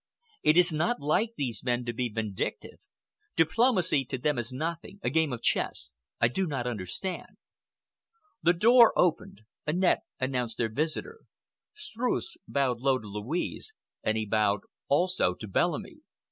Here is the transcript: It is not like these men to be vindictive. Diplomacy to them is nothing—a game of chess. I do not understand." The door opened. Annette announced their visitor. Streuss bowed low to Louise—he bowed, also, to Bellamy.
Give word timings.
It 0.41 0.57
is 0.57 0.73
not 0.73 0.99
like 0.99 1.35
these 1.37 1.61
men 1.63 1.85
to 1.85 1.93
be 1.93 2.09
vindictive. 2.09 2.79
Diplomacy 3.35 4.03
to 4.05 4.17
them 4.17 4.39
is 4.39 4.51
nothing—a 4.51 5.11
game 5.11 5.31
of 5.31 5.43
chess. 5.43 5.93
I 6.19 6.27
do 6.27 6.47
not 6.47 6.65
understand." 6.65 7.37
The 8.41 8.53
door 8.53 8.93
opened. 8.95 9.41
Annette 9.67 10.01
announced 10.19 10.57
their 10.57 10.71
visitor. 10.73 11.19
Streuss 11.75 12.35
bowed 12.47 12.79
low 12.79 12.97
to 12.97 13.07
Louise—he 13.07 14.25
bowed, 14.25 14.61
also, 14.87 15.35
to 15.35 15.47
Bellamy. 15.47 15.97